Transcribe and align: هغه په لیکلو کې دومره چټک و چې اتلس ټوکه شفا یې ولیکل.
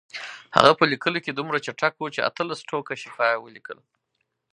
هغه 0.55 0.71
په 0.79 0.83
لیکلو 0.91 1.19
کې 1.25 1.31
دومره 1.33 1.57
چټک 1.65 1.93
و 1.97 2.11
چې 2.15 2.25
اتلس 2.29 2.59
ټوکه 2.69 2.93
شفا 3.03 3.25
یې 3.33 3.41
ولیکل. 3.43 3.79